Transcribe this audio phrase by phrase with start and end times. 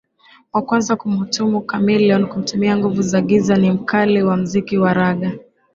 [0.53, 5.31] wa kwanza kumtuhumu Chameleone kutumia nguvu za giza ni mkali wa muziki wa raga